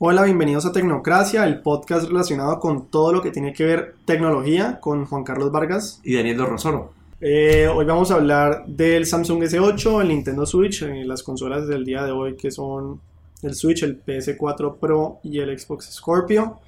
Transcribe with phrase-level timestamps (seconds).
[0.00, 4.78] Hola, bienvenidos a Tecnocracia, el podcast relacionado con todo lo que tiene que ver tecnología,
[4.78, 6.00] con Juan Carlos Vargas.
[6.04, 6.92] Y Daniel Dorronsoro.
[7.20, 11.84] Eh, hoy vamos a hablar del Samsung S8, el Nintendo Switch, eh, las consolas del
[11.84, 13.00] día de hoy que son
[13.42, 16.60] el Switch, el PS4 Pro y el Xbox Scorpio.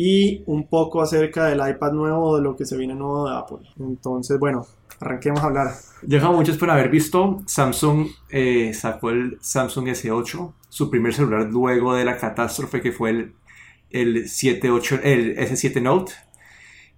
[0.00, 3.68] Y un poco acerca del iPad nuevo, de lo que se viene nuevo de Apple.
[3.80, 4.64] Entonces, bueno,
[5.00, 5.72] arranquemos a hablar.
[6.06, 11.96] Llega muchos por haber visto, Samsung eh, sacó el Samsung S8, su primer celular luego
[11.96, 13.34] de la catástrofe que fue el,
[13.90, 16.12] el, 7, 8, el S7 Note.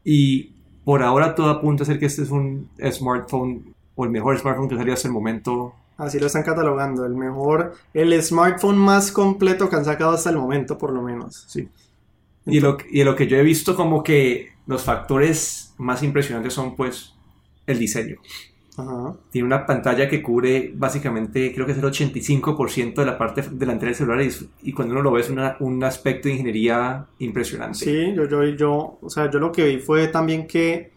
[0.05, 4.38] Y por ahora todo apunta a ser que este es un smartphone o el mejor
[4.38, 5.73] smartphone que salió hasta el momento.
[5.96, 10.37] Así lo están catalogando, el mejor, el smartphone más completo que han sacado hasta el
[10.37, 11.46] momento, por lo menos.
[11.48, 11.66] Sí.
[12.47, 16.77] Y lo, y lo que yo he visto como que los factores más impresionantes son
[16.77, 17.15] pues
[17.66, 18.16] el diseño.
[18.77, 19.15] Ajá.
[19.30, 23.91] Tiene una pantalla que cubre básicamente, creo que es el 85% de la parte delantera
[23.91, 24.30] del celular y,
[24.63, 27.79] y cuando uno lo ve es una, un aspecto de ingeniería impresionante.
[27.79, 30.93] Sí, yo, yo, yo, o sea, yo lo que vi fue también que,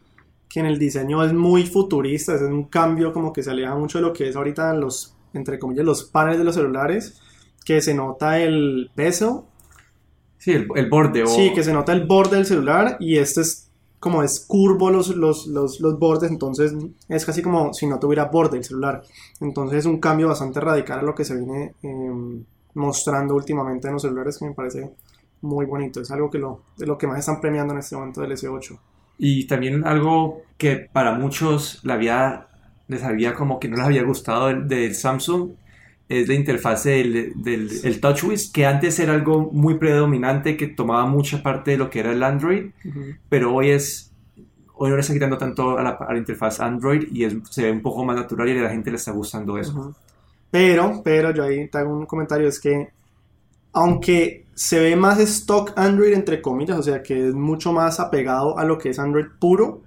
[0.48, 3.98] que en el diseño es muy futurista, es un cambio como que se aleja mucho
[3.98, 7.22] de lo que es ahorita los, entre comillas, los paneles de los celulares,
[7.66, 9.48] que se nota el peso.
[10.44, 11.24] Sí, el, el borde.
[11.24, 11.28] O...
[11.28, 15.16] Sí, que se nota el borde del celular y este es como es curvo los,
[15.16, 16.74] los, los, los, bordes, entonces
[17.08, 19.04] es casi como si no tuviera borde el celular.
[19.40, 22.12] Entonces es un cambio bastante radical a lo que se viene eh,
[22.74, 24.92] mostrando últimamente en los celulares que me parece
[25.40, 26.02] muy bonito.
[26.02, 28.78] Es algo que lo, de lo que más están premiando en este momento del S8.
[29.20, 32.48] Y también algo que para muchos la había,
[32.90, 35.52] les había como que no les había gustado del, del Samsung
[36.22, 41.06] es la interfaz del, del el TouchWiz, que antes era algo muy predominante, que tomaba
[41.06, 43.18] mucha parte de lo que era el Android, uh -huh.
[43.30, 44.12] pero hoy es
[44.76, 47.64] hoy no le está quitando tanto a la, a la interfaz Android y es, se
[47.64, 49.74] ve un poco más natural y a la gente le está gustando eso.
[49.74, 49.96] Uh -huh.
[50.52, 52.90] Pero, pero yo ahí te hago un comentario, es que
[53.72, 58.58] aunque se ve más stock Android entre comillas, o sea que es mucho más apegado
[58.58, 59.82] a lo que es Android puro,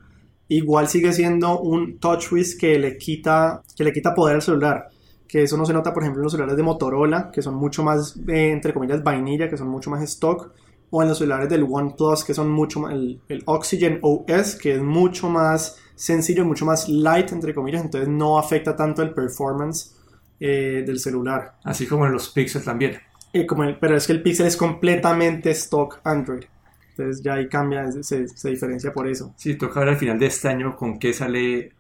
[0.49, 4.89] igual sigue siendo un TouchWiz que le quita que le quita poder al celular
[5.29, 7.83] que eso no se nota por ejemplo en los celulares de Motorola, que son mucho
[7.83, 10.53] más, eh, entre comillas, vainilla, que son mucho más stock,
[10.91, 14.75] o en los celulares del OnePlus, que son mucho más, el, el, Oxygen OS, que
[14.75, 19.97] es mucho más sencillo, mucho más light, entre comillas, entonces no afecta tanto el performance
[20.39, 21.57] eh, del celular.
[21.65, 22.99] Así como en los Pixel también.
[23.33, 26.45] Eh, como el, pero es que el Pixel es completamente stock Android.
[26.91, 29.35] Entonces ya ahí cambia, se, se diferencia por eso.
[29.37, 31.73] Sí, toca ver al final de este año con qué sale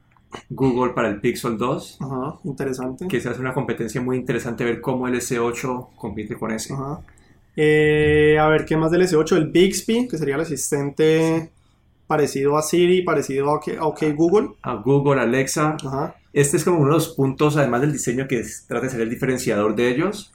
[0.51, 1.99] Google para el Pixel 2.
[2.01, 3.09] Ajá, interesante.
[3.09, 6.75] Que se hace una competencia muy interesante ver cómo el S8 compite con ese.
[6.75, 7.01] Ajá.
[7.57, 9.37] Eh, a ver, ¿qué más del S8?
[9.37, 11.51] El Bixby, que sería el asistente
[12.07, 14.49] parecido a Siri, parecido a OK, a OK Google.
[14.63, 15.77] A Google, Alexa.
[15.85, 16.17] Ajá.
[16.33, 19.01] Este es como uno de los puntos, además del diseño, que es, trata de ser
[19.01, 20.33] el diferenciador de ellos.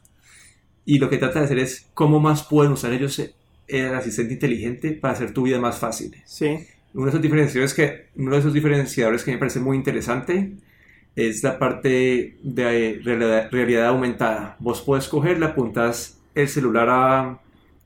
[0.84, 3.22] Y lo que trata de hacer es cómo más pueden usar ellos
[3.68, 6.16] el asistente inteligente para hacer tu vida más fácil.
[6.26, 6.68] Sí.
[6.94, 10.54] Uno de esos diferenciadores que, uno de esos diferenciadores que me parece muy interesante
[11.16, 14.56] es la parte de realidad, realidad aumentada.
[14.60, 17.40] Vos puedes coger, le apuntas el celular a,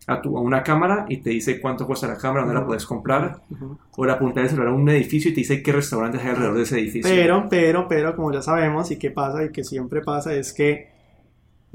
[0.07, 2.61] a, tu, a, una cámara y te dice cuánto cuesta la cámara, dónde uh -huh.
[2.61, 3.41] la puedes comprar.
[3.49, 3.77] Uh -huh.
[3.97, 6.57] O le apuntas el celular a un edificio y te dice qué restaurantes hay alrededor
[6.57, 7.09] de ese edificio.
[7.09, 10.94] Pero, pero, pero, como ya sabemos y qué pasa y que siempre pasa es que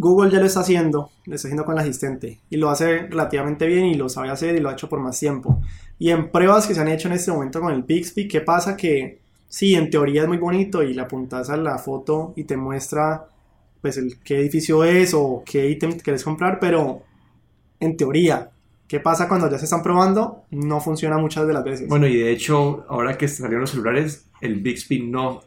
[0.00, 3.66] Google ya lo está haciendo, lo está haciendo con el asistente y lo hace relativamente
[3.66, 5.61] bien y lo sabe hacer y lo ha hecho por más tiempo.
[5.99, 8.78] Y en pruebas que se han hecho en este momento con el Bixby, ¿qué pasa?
[8.78, 12.56] Que sí, en teoría es muy bonito y le apuntas a la foto y te
[12.56, 13.27] muestra
[13.83, 17.03] pues el qué edificio es o qué ítem quieres comprar, pero
[17.78, 18.53] en teoría,
[18.89, 20.44] ¿qué pasa cuando ya se están probando?
[20.50, 21.89] No funciona muchas de las veces.
[21.89, 25.43] Bueno, y de hecho, ahora que salieron los celulares, el Bixby no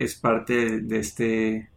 [0.00, 1.73] es parte de este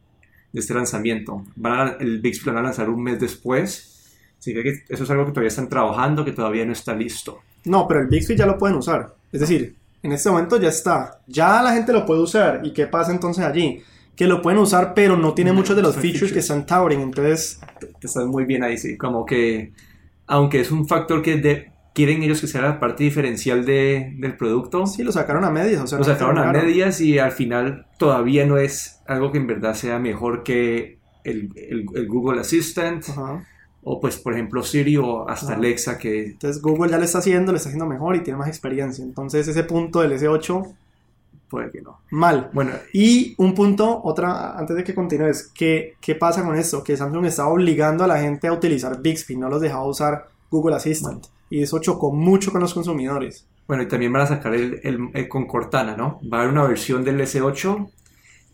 [0.51, 1.45] de este lanzamiento.
[1.55, 4.15] Van a, el Bixby lo van a lanzar un mes después.
[4.39, 7.41] Así que eso es algo que todavía están trabajando, que todavía no está listo.
[7.65, 9.15] No, pero el Bixby ya lo pueden usar.
[9.31, 11.21] Es decir, en este momento ya está.
[11.27, 12.61] Ya la gente lo puede usar.
[12.63, 13.81] ¿Y qué pasa entonces allí?
[14.15, 16.65] Que lo pueden usar, pero no tiene no, muchos de los features, features, que están
[16.65, 17.01] towering.
[17.01, 18.97] Entonces, te, te, estás muy bien ahí, sí.
[18.97, 19.73] Como que,
[20.27, 24.37] aunque es un factor que de, quieren ellos que sea la parte diferencial de, del
[24.37, 24.85] producto.
[24.85, 25.81] Sí, lo sacaron a medias.
[25.81, 29.47] O sea, lo sacaron a medias y al final todavía no es algo que en
[29.47, 33.09] verdad sea mejor que el, el, el Google Assistant.
[33.09, 33.43] Ajá.
[33.81, 35.55] O pues, por ejemplo, Siri o hasta Ajá.
[35.55, 36.25] Alexa que...
[36.25, 39.03] Entonces Google ya lo está haciendo, lo está haciendo mejor y tiene más experiencia.
[39.03, 40.75] Entonces ese punto del S8...
[41.49, 42.01] Puede que no.
[42.11, 42.51] Mal.
[42.53, 46.83] Bueno, y un punto, otra, antes de que continúes, ¿qué, ¿qué pasa con esto?
[46.83, 50.75] Que Samsung está obligando a la gente a utilizar Bixby, no los dejaba usar Google
[50.75, 51.25] Assistant.
[51.25, 53.45] Bueno y eso chocó mucho con los consumidores.
[53.67, 56.19] Bueno, y también van a sacar el, el, el, con Cortana, ¿no?
[56.31, 57.89] Va a haber una versión del S8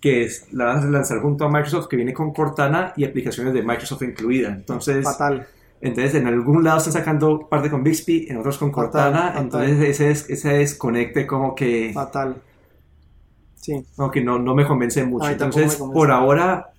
[0.02, 3.54] que es, la van a lanzar junto a Microsoft que viene con Cortana y aplicaciones
[3.54, 4.50] de Microsoft incluida.
[4.50, 5.48] Entonces, fatal.
[5.80, 9.28] Entonces, en algún lado están sacando parte con Bixby, en otros con Cortana.
[9.28, 9.44] fatal.
[9.44, 12.42] Entonces, ese, des- ese desconecte como que, Fatal.
[13.56, 13.86] Sí.
[13.96, 15.30] como que no, no me convence mucho.
[15.30, 15.94] Entonces, convence.
[15.94, 16.72] por ahora,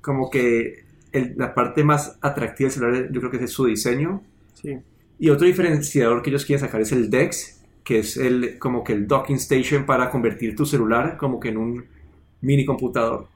[0.00, 4.22] como que el- la parte más atractiva del celular yo creo que es su diseño.
[4.54, 4.78] Sí.
[5.22, 8.92] Y otro diferenciador que ellos quieren sacar es el DeX, que es el, como que
[8.92, 11.84] el docking station para convertir tu celular como que en un
[12.40, 13.28] mini computador.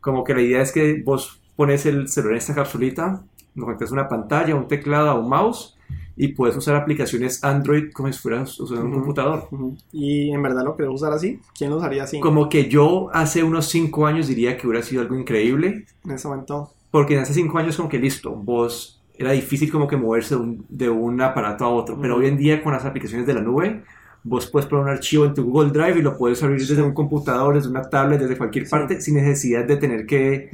[0.00, 3.22] Como que la idea es que vos pones el celular en esta capsulita,
[3.54, 5.76] lo conectas a una pantalla, un teclado, un mouse
[6.16, 8.96] y puedes usar aplicaciones Android como si fueras usando un Ujú.
[9.00, 9.48] computador.
[9.50, 9.76] Ujú.
[9.92, 11.38] Y en verdad lo querés usar así.
[11.54, 12.20] ¿Quién lo usaría así?
[12.20, 16.26] Como que yo hace unos 5 años diría que hubiera sido algo increíble, En ese
[16.26, 16.70] momento.
[16.90, 20.66] porque hace 5 años como que listo, vos era difícil como que moverse de un,
[20.68, 23.82] de un aparato a otro, pero hoy en día con las aplicaciones de la nube,
[24.24, 26.94] vos puedes poner un archivo en tu Google Drive y lo puedes abrir desde un
[26.94, 28.70] computador, desde una tablet, desde cualquier Sí.
[28.70, 30.50] parte, sin necesidad de tener que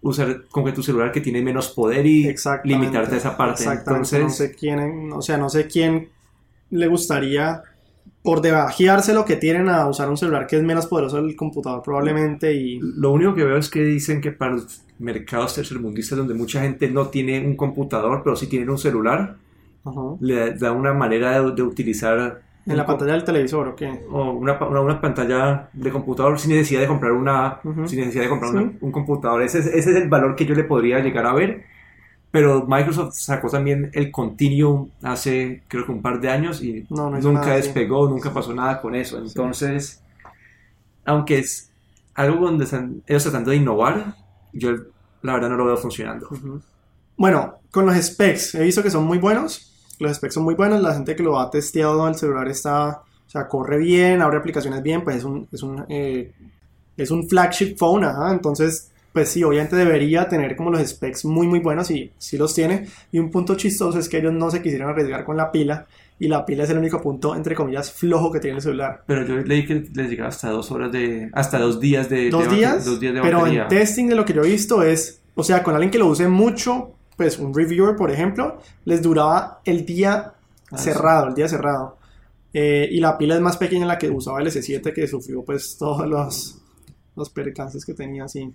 [0.00, 2.34] usar como que tu celular que tiene menos poder y
[2.64, 3.62] limitarte a esa parte.
[3.62, 4.16] Exactamente.
[4.16, 6.08] Entonces, no sé quién, o sea, no sé quién
[6.70, 7.62] le gustaría
[8.22, 11.82] por debajearse lo que tienen a usar un celular que es menos poderoso del computador
[11.82, 16.34] probablemente y lo único que veo es que dicen que para los mercados tercermundistas donde
[16.34, 19.36] mucha gente no tiene un computador, pero sí tienen un celular,
[19.84, 20.00] Ajá.
[20.20, 23.90] le da una manera de, de utilizar en la pantalla del televisor o qué.
[24.10, 27.88] o una, una, una pantalla de computador sin necesidad de comprar una Ujú.
[27.88, 28.56] sin necesidad de comprar Sí.
[28.58, 31.32] una- un computador ese es, ese es el valor que yo le podría llegar a
[31.34, 31.64] ver
[32.30, 37.10] pero Microsoft sacó también el Continuum hace creo que un par de años y No,
[37.10, 37.62] no nunca nada, sí.
[37.62, 40.00] despegó nunca pasó nada con eso entonces
[41.04, 41.72] aunque es
[42.14, 44.14] algo donde están ellos tratando de innovar
[44.52, 44.70] yo
[45.22, 46.28] la verdad no lo veo funcionando.
[47.16, 49.72] Bueno, con los specs, he visto que son muy buenos.
[49.98, 50.80] Los specs son muy buenos.
[50.82, 54.82] La gente que lo ha testeado el celular está, o sea, corre bien, abre aplicaciones
[54.82, 55.02] bien.
[55.04, 56.32] Pues es un, es un, eh,
[56.96, 58.32] es un flagship phone, ajá.
[58.32, 62.54] Entonces, pues sí, obviamente debería tener como los specs muy, muy buenos y sí los
[62.54, 62.86] tiene.
[63.10, 65.86] Y un punto chistoso es que ellos no se quisieron arriesgar con la pila.
[66.18, 69.02] Y la pila es el único punto, entre comillas, flojo que tiene el celular.
[69.06, 72.48] pero yo leí que les llegaba hasta dos horas de hasta dos días de dos
[72.48, 74.82] de- días, dos días de pero batería en testing de lo que yo he visto
[74.84, 79.02] es, o sea, con alguien que lo use mucho, pues un reviewer, por ejemplo, les
[79.02, 80.34] duraba el día
[80.70, 81.98] Ah, cerrado, el día cerrado.
[82.54, 85.42] Eh, y la pila es más pequeña en la que usaba el S7, que sufrió
[85.44, 86.58] pues todos los,
[87.16, 88.50] los percances que tenía así.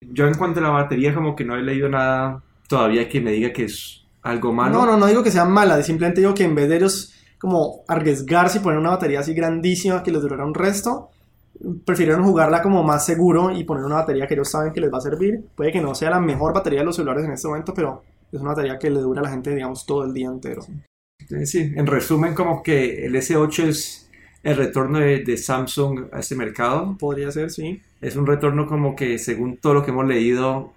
[0.00, 3.32] Yo en cuanto a la batería como que no he leído nada todavía que me
[3.32, 4.72] diga que es algo malo.
[4.72, 7.84] No, no, no digo que sea mala, simplemente digo que en vez de ellos como
[7.86, 11.10] arriesgarse y poner una batería así grandísima que les durara un resto,
[11.84, 14.98] prefirieron jugarla como más seguro y poner una batería que ellos saben que les va
[14.98, 15.44] a servir.
[15.54, 18.02] Puede que no sea la mejor batería de los celulares en este momento, pero
[18.32, 20.62] es una batería que le dura a la gente, digamos, todo el día entero.
[21.44, 24.05] Sí, en resumen como que el S8 es
[24.46, 26.96] el retorno de, de Samsung a este mercado.
[26.98, 27.82] Podría ser, sí.
[28.00, 30.72] Es un retorno como que según todo lo que hemos leído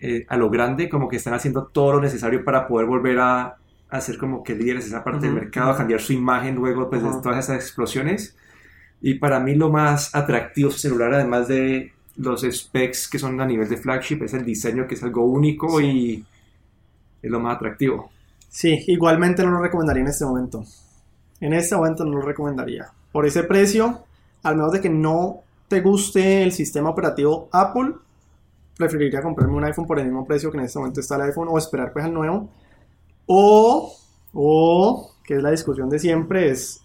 [0.00, 3.56] eh, a lo grande, como que están haciendo todo lo necesario para poder volver a,
[4.00, 6.90] ser como que líderes en esa parte del Ujú, mercado, a cambiar su imagen luego
[6.90, 7.22] pues, de Ajá.
[7.22, 8.36] todas esas explosiones.
[9.00, 13.40] Y para mí lo más atractivo de su celular, además de los specs que son
[13.40, 15.86] a nivel de flagship, es el diseño que es algo único Sí.
[15.86, 16.24] y
[17.22, 18.10] es lo más atractivo.
[18.48, 20.64] Sí, igualmente no lo recomendaría en este momento.
[21.40, 22.86] En este momento no lo recomendaría.
[23.14, 24.00] Por ese precio,
[24.42, 27.92] al menos de que no te guste el sistema operativo Apple,
[28.76, 31.46] preferiría comprarme un iPhone por el mismo precio que en este momento está el iPhone
[31.48, 32.48] o esperar pues al nuevo.
[33.26, 33.94] O,
[34.32, 36.80] o, que es la discusión de siempre, es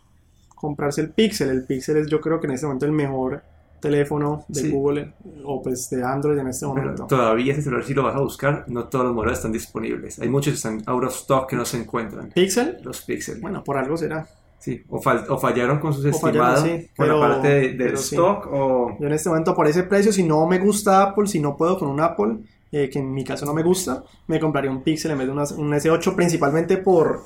[0.54, 1.50] comprarse el Pixel.
[1.50, 3.42] El Pixel es yo creo que en este momento el mejor
[3.82, 4.70] teléfono de Sí.
[4.72, 5.14] Google
[5.46, 7.08] o pues de Android en este Pero momento.
[7.08, 10.20] todavía ese celular si lo vas a buscar, no todos los modelos están disponibles.
[10.20, 12.30] Hay muchos que están out of stock que no se encuentran.
[12.30, 13.42] Pixel, Los Pixel.
[13.42, 14.28] bueno, por algo será.
[14.60, 17.74] Sí, o, fal- o fallaron con sus O fallaron, estimados sí, pero- la parte de-
[17.76, 18.16] del sí.
[18.16, 18.98] stock o...
[19.00, 21.78] Yo en este momento por ese precio, si no me gusta Apple, si no puedo
[21.80, 22.40] con un Apple,
[22.72, 25.34] eh, que en mi caso no me gusta, me compraría un Pixel en vez de
[25.34, 27.22] una- un S8, principalmente por,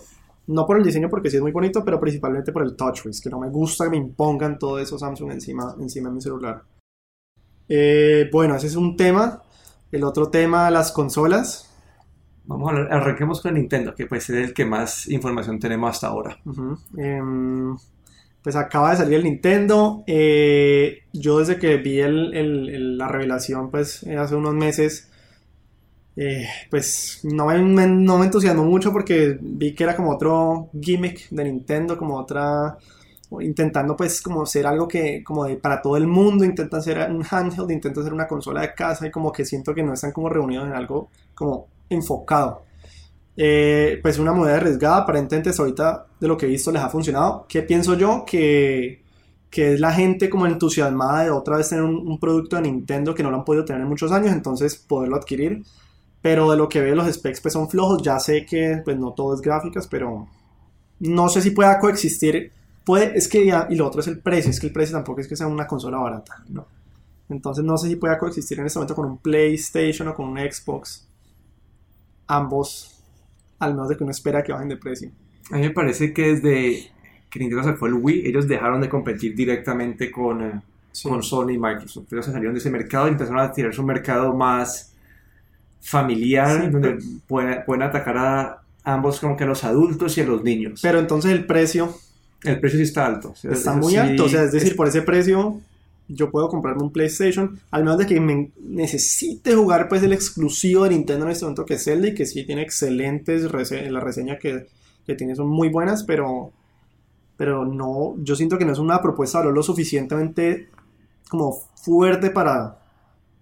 [0.47, 3.29] no por el diseño porque sí es muy bonito, pero principalmente por el TouchWiz, que
[3.31, 6.61] no me gusta que me impongan todo eso Samsung encima, encima de mi celular.
[7.67, 9.41] Eh, bueno, ese es un tema.
[9.91, 11.72] El otro tema, las consolas.
[12.45, 16.07] Vamos a hablar- arranquemos con Nintendo, que pues es el que más información tenemos hasta
[16.07, 16.37] ahora.
[16.97, 17.77] Em,
[18.41, 20.03] pues acaba de salir el Nintendo.
[20.07, 25.09] Eh, yo desde que vi el- la revelación, pues eh, hace unos meses,
[26.15, 27.83] eh, pues no me,
[28.25, 32.77] entusiasmó mucho porque vi que era como otro gimmick de Nintendo, como otra,
[33.39, 37.23] intentando pues como ser algo que como de, para todo el mundo, intentan hacer un
[37.29, 40.29] handheld, intentan hacer una consola de casa y como que siento que no están como
[40.29, 42.63] reunidos en algo como enfocado.
[43.35, 47.45] Eh, pues una moneda arriesgada, aparentemente ahorita de lo que he visto les ha funcionado.
[47.49, 48.23] ¿Qué pienso yo?
[48.25, 49.03] Que,
[49.49, 53.15] que es la gente como entusiasmada de otra vez tener un, un producto de Nintendo
[53.15, 55.63] que no lo han podido tener en muchos años, entonces poderlo adquirir.
[56.21, 58.01] Pero de lo que veo los specs pues son flojos.
[58.01, 60.27] Ya sé que pues no todo es gráficas, pero
[60.99, 62.51] no sé si pueda coexistir.
[62.85, 64.49] Puede, es que ya, y lo otro es el precio.
[64.49, 66.43] Es que el precio tampoco es que sea una consola barata.
[66.47, 66.65] No.
[67.27, 70.37] Entonces no sé si pueda coexistir en este momento con un PlayStation o con un
[70.37, 71.07] Xbox.
[72.27, 73.01] Ambos,
[73.59, 75.09] al menos de que uno espera que bajen de precio.
[75.51, 76.91] A mí me parece que desde
[77.29, 80.61] que Nintendo sacó el Wii, ellos dejaron de competir directamente con, eh,
[80.91, 81.09] Sí.
[81.09, 82.11] con Sony y Microsoft.
[82.13, 84.93] Ellos se salieron de ese mercado y empezaron a tirarse un mercado más
[85.81, 90.21] familiar, Sí, donde pero- pueden, pueden atacar a ambos como que a los adultos y
[90.21, 90.79] a los niños.
[90.81, 91.93] Pero entonces el precio
[92.43, 93.29] el precio sí está alto.
[93.31, 94.25] o sea, está muy sí alto.
[94.25, 95.59] O sea, es decir, es- por ese precio
[96.13, 100.83] yo puedo comprarme un PlayStation, al menos de que me necesite jugar pues el exclusivo
[100.83, 103.99] de Nintendo en este momento que es Zelda y que sí tiene excelentes rese la
[103.99, 104.67] reseña que,
[105.05, 106.51] que tiene son muy buenas, pero
[107.37, 110.69] pero no, yo siento que no es una propuesta de valor lo suficientemente
[111.29, 112.79] como fuerte para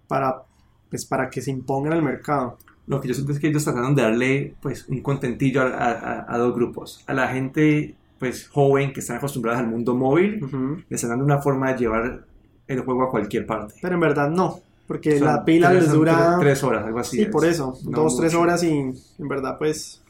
[0.08, 0.44] para
[0.90, 2.58] pues para que se imponga en el mercado.
[2.88, 6.26] Lo que yo siento es que ellos trataron de darle pues un contentillo a, a-
[6.34, 7.04] a dos grupos.
[7.08, 10.82] A la gente pues joven que están acostumbradas al mundo móvil, Ujú.
[10.88, 12.26] le están dando una forma de llevar
[12.74, 13.76] el juego a cualquier parte.
[13.82, 17.00] Pero en verdad no, porque Son la pila tres- les dura tres, tres horas, algo
[17.00, 17.18] así.
[17.18, 17.30] Sí, es.
[17.30, 18.42] por eso, No dos, tres mucho.
[18.44, 20.02] horas y en verdad pues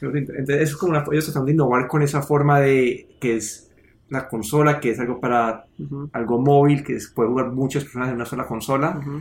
[0.00, 3.70] Entonces es como una, ellos tratan de innovar con esa forma de que es
[4.08, 8.08] la consola, que es algo para ujú, algo móvil, que es- puede jugar muchas personas
[8.08, 8.96] en una sola consola.
[8.98, 9.20] ujú.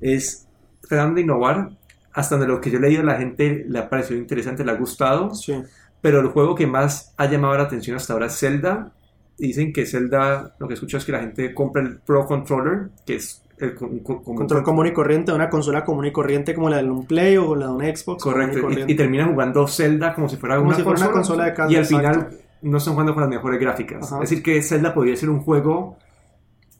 [0.00, 0.46] Es
[0.88, 1.70] tratando de innovar.
[2.12, 4.72] Hasta donde lo que yo he leído a la gente le ha parecido interesante, le
[4.72, 5.32] ha gustado.
[5.34, 5.54] Sí.
[6.00, 8.92] Pero el juego que más ha llamado la atención hasta ahora es Zelda.
[9.40, 13.16] Dicen que Zelda, lo que escucho es que la gente compra el Pro Controller, que
[13.16, 16.12] es el co- un co- como un Control común y corriente, una consola común y
[16.12, 18.22] corriente como la de un Play o la de un Xbox.
[18.22, 21.44] Correcto, y y, termina jugando Zelda como si fuera, Como una, si fuera una consola
[21.46, 22.08] de casa, Y al exacto.
[22.20, 24.12] final no están jugando con las mejores gráficas.
[24.12, 24.22] Ajá.
[24.22, 25.96] Es decir, que Zelda podría ser un juego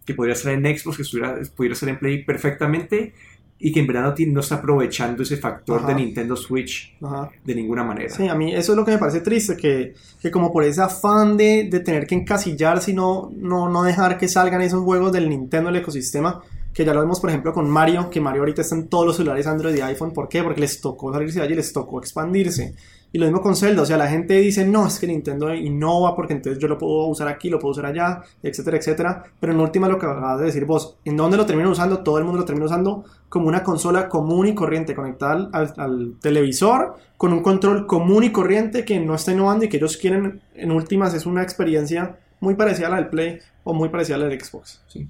[0.04, 3.12] que podría ser en Xbox, que estuviera, pudiera ser en Play perfectamente,
[3.60, 5.88] y que en verdad no, está aprovechando ese factor Ajá.
[5.88, 7.30] de Nintendo Switch Ajá.
[7.44, 8.08] de ninguna manera.
[8.08, 10.80] Sí, a mí eso es lo que me parece triste, que, que como por ese
[10.80, 15.28] afán de, de tener que encasillar, sino no, no dejar que salgan esos juegos del
[15.28, 18.76] Nintendo, el ecosistema, que ya lo vemos por ejemplo con Mario, que Mario ahorita está
[18.76, 20.42] en todos los celulares Android y iPhone, ¿por qué?
[20.42, 22.74] Porque les tocó salirse de allí, les tocó expandirse.
[23.12, 26.14] Y lo mismo con Zelda, o sea, la gente dice, no, es que Nintendo innova
[26.14, 29.24] porque entonces yo lo puedo usar aquí, lo puedo usar allá, etcétera, etcétera.
[29.40, 32.04] Pero en última lo que acabas de decir vos, ¿en dónde lo terminan usando?
[32.04, 36.98] Todo el mundo lo termina usando como una consola común y corriente, conectada al, televisor,
[37.16, 40.70] con un control común y corriente que no está innovando y que ellos quieren, en
[40.70, 44.26] últimas, es una experiencia muy parecida a la del Play o muy parecida a la
[44.26, 44.82] del Xbox.
[44.86, 45.08] Sí.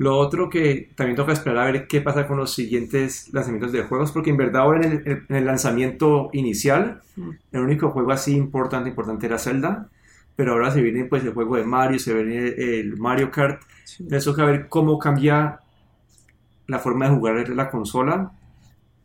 [0.00, 3.82] Lo otro que también toca esperar a ver qué pasa con los siguientes lanzamientos de
[3.82, 7.02] juegos, porque en verdad ahora en el, en el lanzamiento inicial,
[7.52, 9.90] el único juego así importante, importante era Zelda,
[10.36, 13.60] pero ahora se viene pues el juego de Mario, se viene el Mario Kart,
[13.98, 15.60] entonces toca ver cómo cambia
[16.66, 18.32] la forma de jugar la consola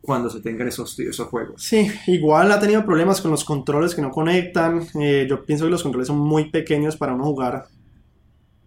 [0.00, 1.62] cuando se tengan esos, esos juegos.
[1.62, 4.86] Sí, igual ha tenido problemas con los controles que no conectan.
[4.98, 7.66] Eh, yo pienso que los controles son muy pequeños para uno jugar.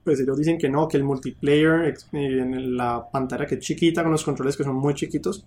[0.10, 4.02] Pues ellos dicen que no, que el multiplayer eh, en la pantalla que es chiquita
[4.02, 5.46] con los controles que son muy chiquitos.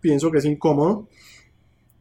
[0.00, 1.06] Pienso que es incómodo.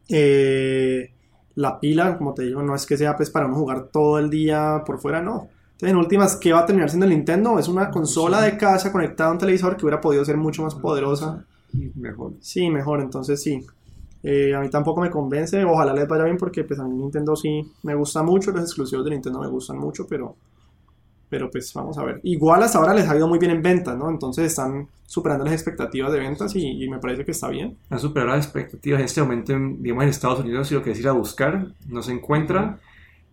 [0.07, 1.11] Eh,
[1.55, 4.29] la pila, como te digo, no es que sea pues para uno jugar todo el
[4.29, 5.49] día por fuera, no.
[5.71, 7.59] Entonces, en últimas, ¿qué va a terminar siendo el Nintendo?
[7.59, 10.75] Es una consola de casa conectada a un televisor que hubiera podido ser mucho más
[10.75, 11.45] poderosa.
[11.73, 12.35] Y mejor.
[12.39, 13.59] Sí, mejor, entonces sí.
[14.23, 17.35] Eh, a mí tampoco me convence, ojalá les vaya bien porque pues a mí Nintendo
[17.35, 20.37] sí me gusta mucho, los exclusivos de Nintendo me gustan mucho, pero,
[21.29, 22.19] pero pues vamos a ver.
[22.23, 24.09] Igual hasta ahora les ha ido muy bien en ventas, ¿no?
[24.09, 27.77] Entonces están superando las expectativas de ventas y, y me parece que está bien.
[27.89, 30.91] Han superado las expectativas en este momento, en, digamos, en Estados Unidos, si lo que
[30.91, 32.79] es ir a buscar, no se encuentra.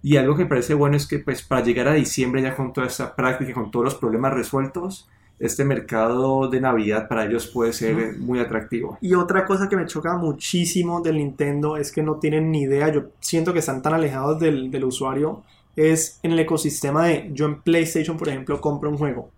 [0.02, 2.72] Y algo que me parece bueno es que pues para llegar a diciembre ya con
[2.72, 7.72] toda esta práctica, con todos los problemas resueltos, este mercado de Navidad para ellos puede
[7.72, 8.98] ser muy atractivo.
[9.00, 12.92] Y otra cosa que me choca muchísimo del Nintendo es que no tienen ni idea,
[12.92, 15.42] yo siento que están tan alejados del, del usuario,
[15.76, 19.30] es en el ecosistema de yo en PlayStation, por ejemplo, compro un juego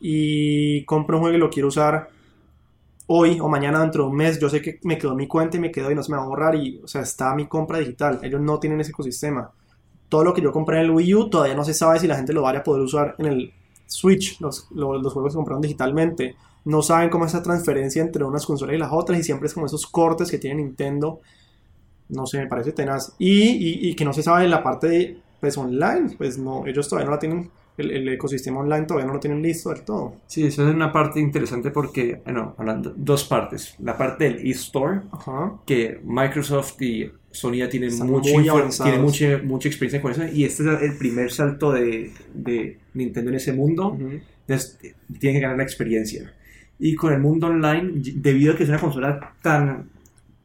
[0.00, 2.08] y compro un juego y lo quiero usar
[3.06, 5.60] hoy o mañana dentro de un mes, yo sé que me quedó mi cuenta y
[5.60, 7.78] me quedó y no se me va a borrar y, o sea, está mi compra
[7.78, 9.50] digital, ellos no tienen ese ecosistema.
[10.08, 12.16] Todo lo que yo compré en el Wii U todavía no se sabe si la
[12.16, 13.52] gente lo vaya a poder usar en el
[13.86, 16.36] Switch, los, los, juegos se compraron digitalmente.
[16.64, 19.54] No saben cómo es esa transferencia entre unas consolas y las otras y siempre es
[19.54, 21.20] como esos cortes que tiene Nintendo.
[22.08, 23.14] No sé, me parece tenaz.
[23.18, 26.88] Y, y, y que no se sabe la parte de, pues, online, pues no, ellos
[26.88, 30.16] todavía no la tienen, el, el ecosistema online todavía no lo tienen listo del todo.
[30.26, 33.74] Sí, eso es una parte interesante porque, bueno, hablando dos partes.
[33.78, 35.54] La parte del eStore, Ajá.
[35.66, 38.32] que Microsoft y Sony ya tienen, mucho
[38.82, 40.24] tienen mucha, mucha experiencia con eso.
[40.24, 43.90] Y este es el primer salto de, de Nintendo en ese mundo.
[43.92, 44.20] Ujú.
[44.46, 44.78] Entonces,
[45.18, 46.34] tienen que ganar la experiencia.
[46.78, 49.88] Y con el mundo online, debido a que es una consola tan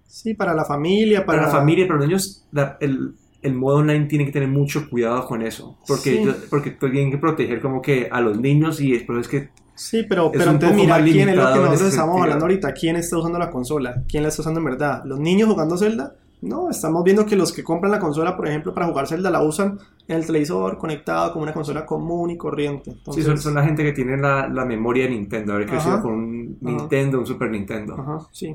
[0.07, 3.13] Sí, para la familia, para, para la familia, para los niños, la- el,
[3.45, 6.17] el modo online tiene que tener mucho cuidado con eso, porque, Sí.
[6.19, 10.05] ellos- porque tienen que proteger como que a los niños y después es que Sí,
[10.07, 12.23] pero, Es pero entonces mira quién es lo que nosotros estamos sentido.
[12.23, 12.71] hablando ahorita.
[12.73, 14.03] ¿Quién está usando la consola?
[14.07, 15.01] ¿Quién la está usando en verdad?
[15.03, 16.15] ¿Los niños jugando Zelda?
[16.41, 19.41] No, estamos viendo que los que compran la consola, por ejemplo, para jugar Zelda la
[19.43, 22.95] usan en el televisor conectado como una consola común y corriente.
[23.11, 26.01] sí, son, son la gente que tiene la, la memoria de Nintendo, haber crecido Ajá.
[26.03, 26.71] con un Ajá.
[26.77, 27.95] Nintendo, un Super Nintendo.
[27.99, 28.47] Ajá, sí.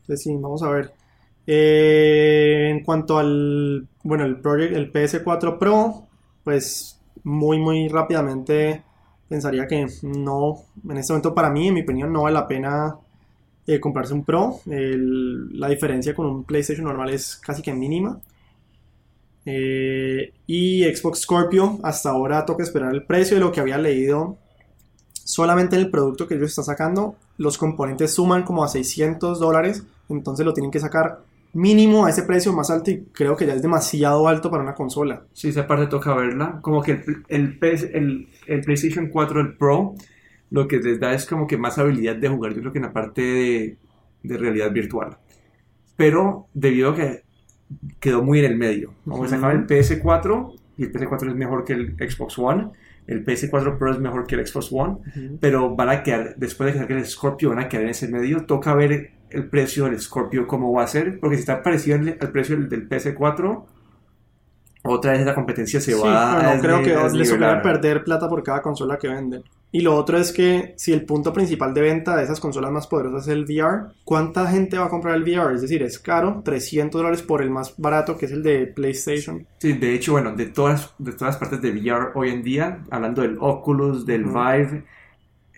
[0.00, 0.92] Entonces, sí, vamos a ver.
[1.52, 6.06] Eh, en cuanto al, bueno, el Project, el PS4 Pro,
[6.44, 8.84] pues muy, muy rápidamente
[9.28, 12.96] pensaría que no, en este momento para mí, en mi opinión, no vale la pena
[13.66, 14.60] eh, comprarse un Pro.
[14.64, 18.20] La diferencia con un PlayStation normal es casi que mínima.
[19.44, 24.38] Eh, y Xbox Scorpio, hasta ahora toca esperar el precio de lo que había leído
[25.24, 29.84] solamente en el producto que ellos están sacando, los componentes suman como a 600 dólares,
[30.08, 33.54] entonces lo tienen que sacar mínimo a ese precio más alto y creo que ya
[33.54, 35.24] es demasiado alto para una consola.
[35.32, 36.60] Sí, esa parte toca verla.
[36.62, 39.94] Como que el, el, el, el PlayStation 4, el Pro,
[40.50, 42.84] lo que les da es como que más habilidad de jugar, yo creo que en
[42.84, 43.76] la parte de,
[44.22, 45.16] de realidad virtual.
[45.96, 47.22] Pero debido a que
[47.98, 48.94] quedó muy en el medio.
[49.04, 52.70] Vamos a sacar el PS4 y el PS4 es mejor que el Xbox One.
[53.06, 54.98] El PS4 Pro es mejor que el Xbox One.
[55.40, 58.08] Pero van a quedar, después de que saquen el Scorpio, van a quedar en ese
[58.08, 58.44] medio.
[58.44, 61.18] Toca ver el precio del Scorpio cómo va a ser.
[61.20, 63.64] Porque si está parecido al precio del, del PS4,
[64.82, 68.28] otra vez la competencia se Sí, va a no creo que les tocará perder plata
[68.28, 69.42] por cada consola que venden.
[69.72, 72.88] Y lo otro es que si el punto principal de venta de esas consolas más
[72.88, 75.54] poderosas es el VR, ¿cuánta gente va a comprar el VR?
[75.54, 79.46] Es decir, es caro, 300 dólares por el más barato que es el de PlayStation.
[79.58, 83.22] Sí, de hecho, bueno, de todas, de todas partes de VR hoy en día, hablando
[83.22, 84.24] del Oculus, del.
[84.24, 84.84] Vive,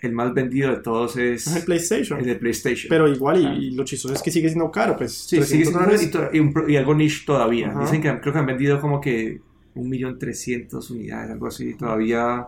[0.02, 2.18] el más vendido de todos es Es el PlayStation.
[2.18, 2.88] el de PlayStation.
[2.88, 3.54] Pero igual, y, Ah.
[3.54, 6.34] y lo chistoso es que sigue siendo caro, pues sí, 300 sigue siendo dólares.
[6.34, 7.68] y, un algo niche todavía.
[7.70, 7.80] Ajá.
[7.82, 9.40] Dicen que creo que han vendido como que
[9.74, 12.46] 1.300.000 unidades, algo así, todavía.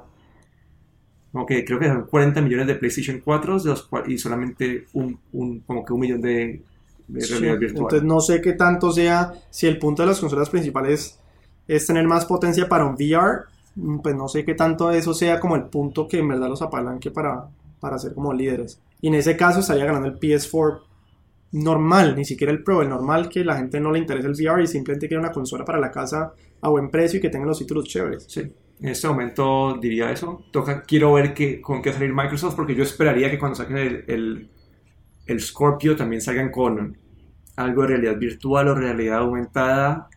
[1.33, 5.19] Como que creo que son 40 millones de PlayStation 4 de los y solamente un,
[5.33, 6.63] un- como que un millón de,
[7.09, 7.85] de Sí, realidad virtual.
[7.85, 11.19] Entonces no sé qué tanto sea, si el punto de las consolas principales
[11.67, 13.45] es tener más potencia para un VR,
[14.03, 17.11] pues no sé qué tanto eso sea como el punto que en verdad los apalanque
[17.11, 17.49] para,
[17.81, 18.81] para ser como líderes.
[19.01, 20.81] Y en ese caso estaría ganando el PS4
[21.53, 24.63] normal, ni siquiera el Pro, el normal que la gente no le interesa el VR
[24.63, 27.59] y simplemente quiere una consola para la casa a buen precio y que tenga los
[27.59, 28.25] títulos chéveres.
[28.29, 28.41] Sí,
[28.81, 30.45] en este momento diría eso.
[30.51, 34.51] Toca, quiero ver qué, con qué salir Microsoft, porque yo esperaría que cuando saquen el,
[35.27, 36.97] el Scorpio también salgan con
[37.57, 40.09] algo de realidad virtual o realidad aumentada.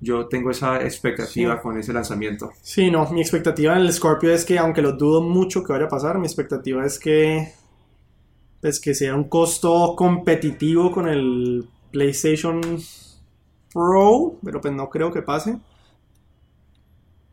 [0.00, 1.62] Yo tengo esa expectativa Sí.
[1.62, 2.50] con ese lanzamiento.
[2.62, 5.86] Sí, no, mi expectativa en el Scorpio es que, aunque lo dudo mucho que vaya
[5.86, 7.52] a pasar, mi expectativa es que,
[8.60, 12.60] pues, que sea un costo competitivo con el PlayStation
[13.72, 15.58] Pro, pero pues no creo que pase.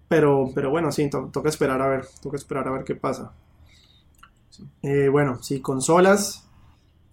[0.08, 3.34] Pero, pero bueno, sí, to- toca esperar a ver, toca esperar a ver qué pasa.
[4.84, 6.47] Eh, bueno, sí, consolas.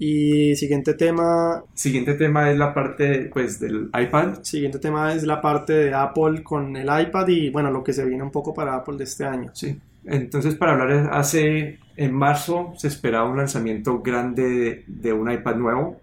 [0.02, 4.42] Y siguiente tema, Siguiente tema es la parte pues, del iPad.
[4.42, 8.06] siguiente tema es la parte de Apple con el iPad y bueno, lo que se
[8.06, 9.50] viene un poco para Apple de este año.
[9.52, 9.78] Sí.
[10.06, 15.56] Entonces, para hablar, hace en marzo se esperaba un lanzamiento grande de, de un iPad
[15.56, 16.00] nuevo.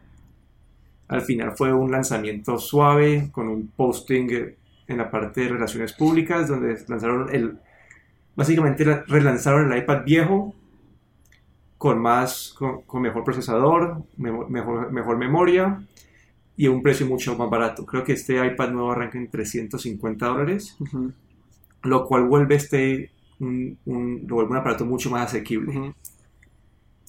[1.07, 4.29] Al final fue un lanzamiento suave con un posting
[4.87, 7.57] en la parte de relaciones públicas donde lanzaron el
[8.35, 10.53] básicamente la- relanzaron el iPad viejo
[11.77, 15.81] con más con, con mejor procesador, mejor, mejor memoria
[16.57, 17.85] y a un precio mucho más barato.
[17.85, 20.77] Creo que este iPad nuevo arranca en 350 dólares
[21.83, 25.71] lo cual vuelve este un, un- lo vuelve un aparato mucho más asequible.
[25.71, 25.93] ujú.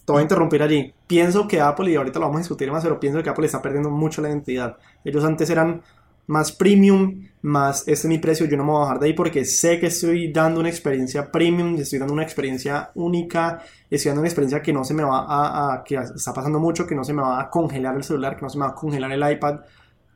[0.05, 0.95] Te voy a interrumpir allí.
[1.07, 3.61] Pienso que Apple, y ahorita lo vamos a discutir más, pero pienso que Apple está
[3.61, 4.79] perdiendo mucho la identidad.
[5.05, 5.83] Ellos antes eran
[6.29, 9.13] más premium, más este es mi precio, yo no me voy a bajar de ahí
[9.15, 13.61] porque sé que estoy dando una experiencia premium, estoy dando una experiencia única,
[13.91, 16.87] estoy dando una experiencia que no se me va a, a- que está pasando mucho,
[16.87, 18.75] que no se me va a congelar el celular, que no se me va a
[18.75, 19.61] congelar el iPad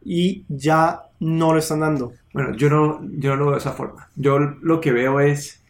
[0.05, 2.12] y ya no lo están dando.
[2.35, 4.09] Bueno, yo no, yo no lo veo de esa forma.
[4.16, 5.62] Yo lo que veo es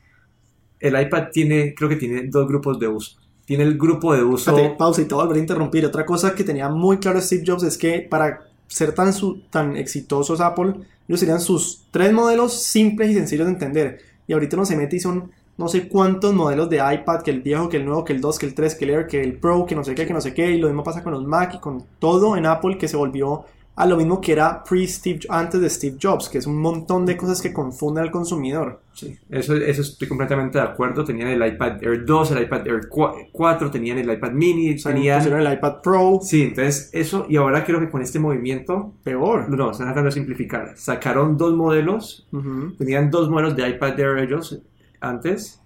[0.81, 3.19] el iPad tiene, creo que tiene dos grupos de uso.
[3.45, 4.51] Tiene el grupo de uso.
[4.51, 5.87] Espérate, pausa y te voy a volver a interrumpir.
[5.87, 8.41] Otra cosa que tenía muy claro Steve Jobs es que para
[8.73, 10.75] ser tan, su- tan exitosos Apple,
[11.09, 14.01] ellos serían sus tres modelos simples y sencillos de entender.
[14.27, 17.43] Y ahorita uno se mete y son no sé cuántos modelos de iPad, que el
[17.43, 19.35] viejo, que el nuevo, que el 2, que el 3, que el Air, que el
[19.39, 20.51] Pro, que no sé qué, que no sé qué.
[20.51, 23.45] Y lo mismo pasa con los Mac y con todo en Apple que se volvió
[23.75, 27.17] a lo mismo que era pre-Steve, antes de Steve Jobs, que es un montón de
[27.17, 28.83] cosas que confunden al consumidor.
[28.93, 31.05] Sí, eso, eso estoy completamente de acuerdo.
[31.05, 32.89] Tenían el iPad Air 2, el iPad Air
[33.33, 35.27] 4, tenían el iPad Mini, O sea, tenían...
[35.27, 39.49] el iPad Pro, Sí, entonces eso, y ahora creo que con este movimiento, peor.
[39.49, 40.75] no, están tratando de simplificar.
[40.77, 42.29] Sacaron dos modelos,
[42.77, 44.61] tenían dos modelos de iPad Air ellos
[45.01, 45.63] antes,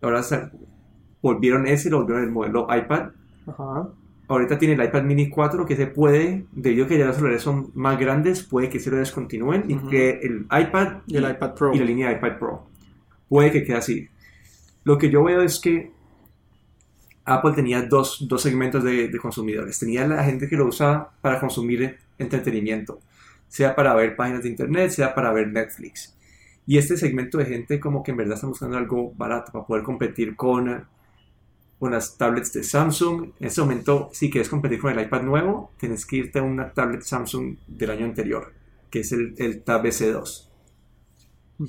[0.00, 0.22] ahora
[1.20, 3.10] volvieron ese, lo volvieron el modelo iPad.
[3.48, 3.88] Ajá.
[4.28, 7.42] Ahorita tiene el iPad Mini 4 que se puede, debido a que ya los celulares
[7.42, 9.86] son más grandes, puede que se lo descontinúen Ujú.
[9.86, 11.72] y que el iPad Y el iPad Pro.
[11.74, 12.66] y la línea iPad Pro.
[13.28, 14.08] Puede que quede así.
[14.84, 15.90] Lo que yo veo es que
[17.24, 19.78] Apple tenía dos, dos segmentos de, de consumidores.
[19.78, 23.00] Tenía la gente que lo usa para consumir entretenimiento,
[23.48, 26.16] sea para ver páginas de internet, sea para ver Netflix.
[26.66, 29.84] Y este segmento de gente como que en verdad está buscando algo barato para poder
[29.84, 30.84] competir con,
[31.78, 33.32] con las tablets de Samsung.
[33.38, 36.72] En este momento, si quieres competir con el iPad nuevo, tienes que irte a una
[36.72, 38.52] tablet Samsung del año anterior,
[38.90, 40.48] que es el, el Tab S2.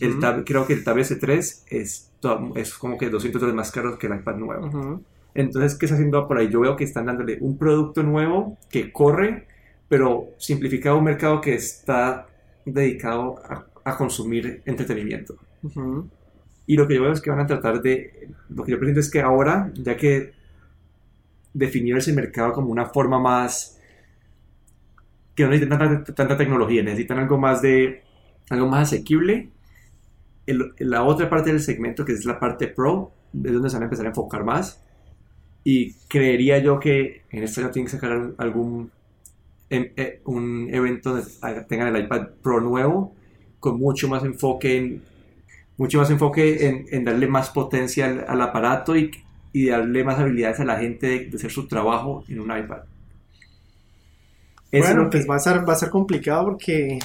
[0.02, 2.12] El tab, creo que el Tab S3 es,
[2.56, 5.02] es como que 200 dólares más caro que el iPad nuevo.
[5.34, 6.50] Entonces, ¿qué está haciendo por ahí?
[6.50, 9.48] Yo veo que están dándole un producto nuevo que corre,
[9.88, 12.28] pero simplificado a un mercado que está
[12.66, 15.36] dedicado a, a consumir entretenimiento.
[15.64, 16.10] Ujú.
[16.68, 19.00] Y lo que yo veo es que van a tratar de, lo que yo presento
[19.00, 20.34] es que ahora, ya que
[21.54, 23.80] definieron ese mercado como una forma más,
[25.36, 28.02] que no necesitan tanta, tanta tecnología, necesitan algo más de,
[28.50, 29.50] algo más asequible,
[30.46, 33.84] el- la otra parte del segmento, que es la parte pro, es donde se van
[33.84, 34.82] a empezar a enfocar más.
[35.64, 38.92] Y creería yo que en este año tienen que sacar algún- algún
[39.70, 43.14] em- eh, un evento donde tengan el iPad Pro nuevo
[43.60, 45.02] con mucho más enfoque en
[45.78, 49.12] mucho más enfoque en, en darle más potencia al, al aparato y,
[49.54, 52.80] y darle más habilidades a la gente de, de hacer su trabajo en un iPad.
[54.72, 57.00] Eso es Bueno, que- pues va a ser, va a ser complicado porque.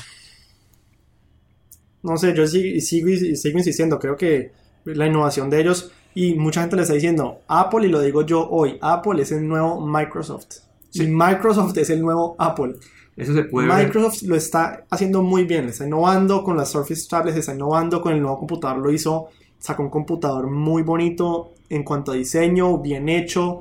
[2.02, 3.98] No sé, yo sigo, sigo, sigo insistiendo.
[3.98, 4.52] Creo que
[4.84, 5.92] la innovación de ellos.
[6.14, 9.46] Y mucha gente le está diciendo Apple, y lo digo yo hoy: Apple es el
[9.48, 10.46] nuevo Microsoft.
[10.90, 11.04] Sí.
[11.04, 12.74] Y Microsoft es el nuevo Apple.
[13.16, 13.86] Eso se puede ver.
[13.86, 18.12] Microsoft lo está haciendo muy bien, está innovando con las Surface Tablets, está innovando con
[18.12, 23.08] el nuevo computador, lo hizo, sacó un computador muy bonito en cuanto a diseño, bien
[23.08, 23.60] hecho,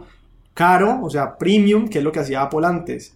[0.54, 3.16] caro, o sea, premium, que es lo que hacía Apple antes.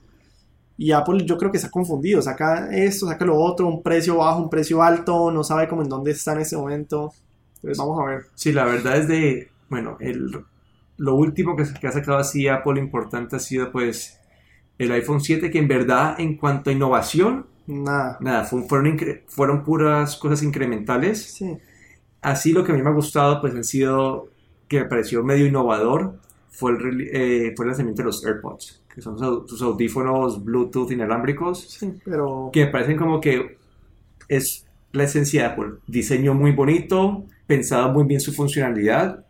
[0.77, 4.17] Y Apple yo creo que se ha confundido, saca esto, saca lo otro, un precio
[4.17, 7.13] bajo, un precio alto, no sabe cómo en dónde está en ese momento.
[7.55, 8.25] Entonces vamos a ver.
[8.35, 10.43] Sí, la verdad es de, bueno, el,
[10.97, 14.19] lo último que, que ha sacado así Apple importante ha sido pues
[14.77, 18.17] el iPhone 7, que en verdad en cuanto a innovación, Nada.
[18.21, 21.23] nada, fue- fueron, fueron puras cosas incrementales.
[21.33, 21.57] Sí.
[22.21, 24.29] Así lo que a mí me ha gustado pues han sido,
[24.67, 29.01] que me pareció medio innovador, fue el, eh, fue el lanzamiento de los AirPods, que
[29.01, 33.57] son sus, sus audífonos Bluetooth inalámbricos, Sí, pero que me parecen como que
[34.29, 35.65] es la esencia de Apple.
[35.87, 39.25] Diseño muy bonito, pensado muy bien su funcionalidad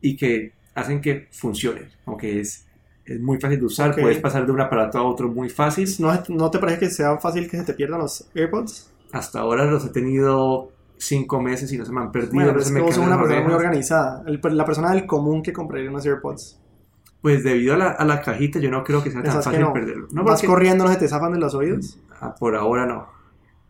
[0.00, 1.88] y que hacen que funcione.
[2.06, 2.67] Aunque es,
[3.14, 5.88] es muy fácil de usar, puedes pasar de un aparato a otro muy fácil.
[5.98, 8.90] ¿no, ¿no te parece que sea fácil que se te pierdan los AirPods?
[9.12, 12.34] Hasta ahora los he tenido cinco meses y no se me han perdido.
[12.34, 14.22] Bueno, no es me que vos sos caen una persona muy organizada.
[14.26, 16.60] El- la persona del común que compraría unos AirPods.
[17.22, 19.72] Pues debido a la, a la cajita, yo no creo que sea tan fácil no.
[19.72, 20.06] perderlo.
[20.12, 21.98] No, Vas porque- corriendo, no se te zafan de los oídos.
[22.20, 23.06] Ah, por ahora no.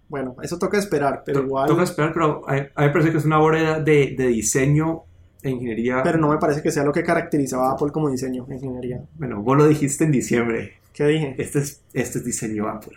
[0.09, 1.69] Bueno, eso toca esperar, pero To- igual.
[1.69, 5.03] Toca esperar, pero a, a mí me parece que es una obra de, de diseño
[5.43, 6.03] ingeniería.
[6.03, 9.03] Pero no me parece que sea lo que caracterizaba a Apple como diseño, ingeniería.
[9.15, 10.75] Bueno, vos lo dijiste en diciembre.
[10.93, 11.35] ¿Qué dije?
[11.39, 12.97] Este es, este es diseño Apple.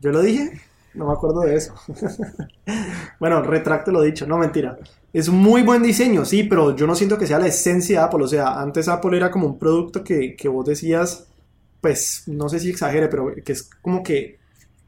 [0.00, 0.60] ¿Yo lo dije?
[0.94, 1.74] No me acuerdo de eso.
[3.20, 4.78] bueno, retracto lo dicho, no mentira.
[5.12, 8.24] Es muy buen diseño, sí, pero yo no siento que sea la esencia de Apple.
[8.24, 11.26] O sea, antes Apple era como un producto que, que vos decías,
[11.80, 14.38] pues, no sé si exagere, pero que es como que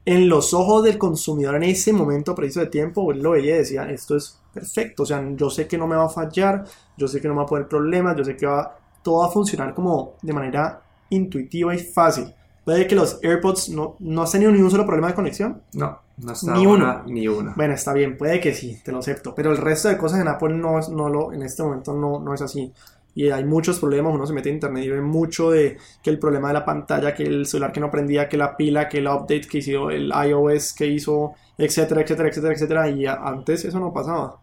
[0.05, 3.59] en los ojos del consumidor en ese momento preciso de tiempo, él lo veía y
[3.59, 5.05] decía, esto es perfecto.
[5.05, 6.65] O sea, yo sé que no me va a fallar,
[6.97, 9.27] yo sé que no me va a poner problemas, yo sé que va, todo va
[9.27, 12.33] a funcionar como de manera intuitiva y fácil.
[12.65, 15.61] Puede que los AirPods no, no has tenido ni un solo problema de conexión.
[15.75, 17.03] No, no está Ni uno.
[17.07, 17.53] Ni uno.
[17.57, 19.35] Bueno, está bien, puede que sí, te lo acepto.
[19.35, 22.21] Pero el resto de cosas en Apple no, es- no lo, en este momento no,
[22.21, 22.73] no es así.
[23.15, 26.19] Y hay muchos problemas, uno se mete a internet y ve mucho de que el
[26.19, 29.07] problema de la pantalla, que el celular que no prendía, que la pila, que el
[29.07, 32.91] update que hizo, el iOS que hizo, etcétera, etcétera, etcétera, etcétera.
[32.91, 34.41] Y antes eso no pasaba.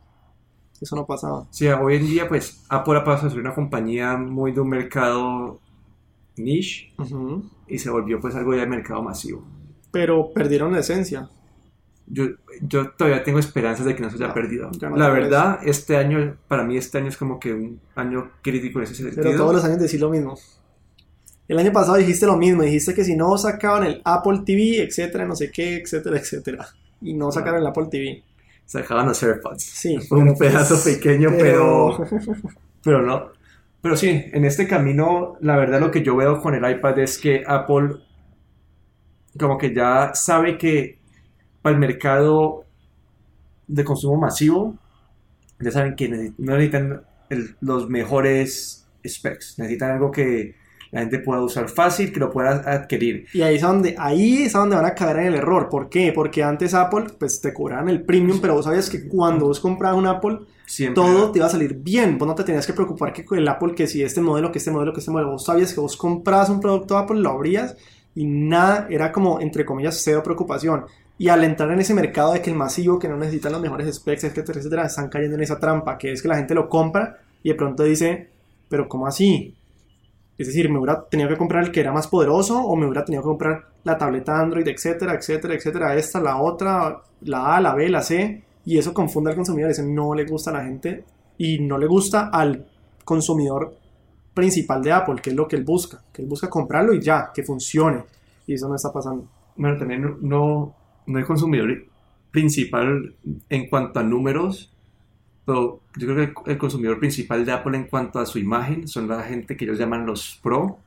[0.79, 1.45] Eso no pasaba.
[1.51, 4.69] Sí, hoy en día, pues, Apple ha pasado a ser una compañía muy de un
[4.69, 5.59] mercado
[6.37, 6.93] niche
[7.67, 9.43] y se volvió, pues, algo ya de mercado masivo.
[9.91, 11.29] Pero perdieron la esencia.
[12.13, 12.25] Yo,
[12.61, 14.69] yo todavía tengo esperanzas de que no se haya No, perdido.
[14.81, 18.79] no La verdad, este año, para mí este año es como que un año crítico
[18.79, 19.23] en ese sentido.
[19.23, 20.37] Pero todos los años decir lo mismo.
[21.47, 25.25] El año pasado dijiste lo mismo, dijiste que si no sacaban el Apple TV, etcétera,
[25.25, 26.67] no sé qué, etcétera, etcétera.
[27.01, 28.23] Y no sacaron el Apple TV.
[28.65, 29.63] Sacaban los AirPods.
[29.63, 29.97] Sí.
[30.11, 31.97] Un pero pedazo pues, pequeño, pero...
[32.83, 33.27] Pero no.
[33.79, 37.19] Pero sí, en este camino, la verdad lo que yo veo con el iPad es
[37.19, 37.97] que Apple
[39.39, 40.99] como que ya sabe que
[41.61, 42.65] para el mercado
[43.67, 44.75] de consumo masivo,
[45.59, 50.55] ya saben que no necesitan el- los mejores specs, necesitan algo que
[50.91, 53.25] la gente pueda usar fácil, que lo pueda adquirir.
[53.33, 55.69] Y ahí es, donde, ahí es donde van a caer en el error.
[55.69, 56.11] ¿Por qué?
[56.13, 59.97] Porque antes Apple pues te cobraban el premium, pero vos sabías que cuando vos comprabas
[59.97, 61.01] un Apple, Siempre.
[61.01, 62.17] todo te iba a salir bien.
[62.17, 64.57] Vos no te tenías que preocupar que con el Apple, que si este modelo, que
[64.57, 65.31] este modelo, que este modelo.
[65.31, 67.77] Vos sabías que vos comprabas un producto Apple, lo abrías
[68.13, 70.83] y nada, era como, entre comillas, cero preocupación.
[71.21, 73.95] Y al entrar en ese mercado de que el masivo, que no necesitan los mejores
[73.95, 77.19] specs, etcétera, etcétera, están cayendo en esa trampa, que es que la gente lo compra
[77.43, 78.29] y de pronto dice,
[78.67, 79.53] pero ¿cómo así?
[80.39, 83.05] Es decir, me hubiera tenido que comprar el que era más poderoso o me hubiera
[83.05, 87.75] tenido que comprar la tableta Android, etcétera, etcétera, etcétera, esta, la otra, la A, la
[87.75, 91.03] B, la C, y eso confunde al consumidor, eso no le gusta a la gente
[91.37, 92.65] y no le gusta al
[93.05, 93.75] consumidor
[94.33, 97.29] principal de Apple, que es lo que él busca, que él busca comprarlo y ya,
[97.31, 98.05] que funcione,
[98.47, 99.25] y eso no está pasando.
[99.55, 100.80] Bueno, también no-
[101.11, 101.85] no, hay consumidor
[102.31, 103.13] principal
[103.49, 104.71] en cuanto a números,
[105.45, 108.87] pero yo creo que el, el consumidor principal de Apple en cuanto a su imagen
[108.87, 110.79] son la gente que ellos llaman los pro.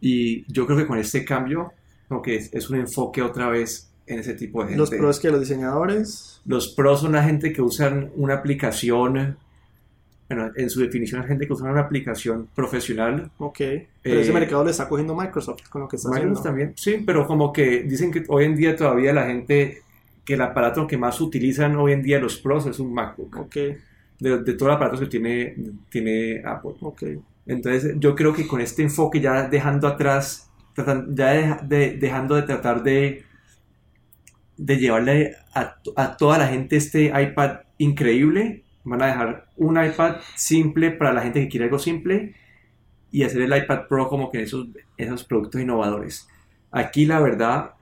[0.00, 1.72] Y yo creo que con este cambio,
[2.08, 4.78] como que es, es un enfoque otra vez en ese tipo de gente.
[4.78, 9.36] Los pros que los diseñadores, Los pros son la gente que usan una aplicación,
[10.28, 13.58] bueno, en su definición, la gente que usa una aplicación profesional ok,
[14.06, 16.42] pero ese Eh, mercado le está cogiendo Microsoft con lo que está Microsoft haciendo.
[16.44, 19.82] también, sí, pero como que dicen que hoy en día todavía la gente,
[20.24, 23.56] que el aparato que más utilizan hoy en día los pros es un MacBook, Ok,
[24.18, 25.54] de, de todos los aparatos que tiene,
[25.90, 26.74] tiene Apple.
[26.80, 27.02] ok.
[27.46, 30.50] Entonces yo creo que con este enfoque ya dejando atrás,
[31.10, 33.24] ya deja- de- dejando de tratar de,
[34.56, 40.16] de llevarle a, a toda la gente este iPad increíble, van a dejar un iPad
[40.34, 42.34] simple para la gente que quiere algo simple
[43.10, 46.28] y hacer el iPad Pro como que esos, esos productos innovadores.
[46.70, 47.72] Aquí la verdad,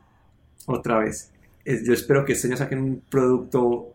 [0.66, 1.32] otra vez,
[1.64, 3.92] es- yo espero que este año saquen un producto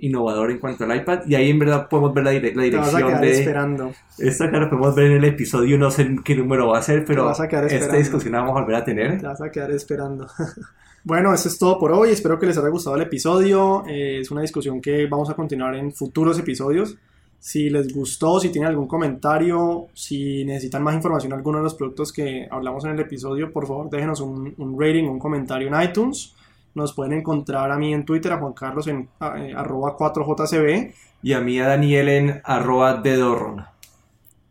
[0.00, 2.76] innovador en cuanto al iPad y ahí en verdad podemos ver la, dire- la Te
[2.76, 3.32] vas a dirección de...
[3.32, 3.92] esperando.
[4.18, 7.24] Esta cara podemos ver en el episodio, no sé qué número va a ser, pero
[7.26, 9.20] vas a esta discusión la vamos a volver a tener.
[9.20, 10.26] Te vas a quedar esperando.
[11.04, 12.10] bueno, eso es todo por hoy.
[12.10, 13.84] Espero que les haya gustado el episodio.
[13.88, 16.96] Eh, es una discusión que vamos a continuar en futuros episodios.
[17.38, 21.74] Si les gustó, si tienen algún comentario, si necesitan más información de alguno de los
[21.74, 25.82] productos que hablamos en el episodio, por favor déjenos un, un rating, un comentario en
[25.82, 26.34] iTunes.
[26.74, 30.92] Nos pueden encontrar a mí en Twitter, a Juan Carlos en eh, arroba 4jcb.
[31.22, 33.64] Y a mí a Daniel en arroba dedorron.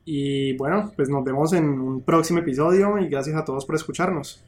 [0.06, 4.44] Y bueno, pues nos vemos en un próximo episodio y gracias a todos por escucharnos.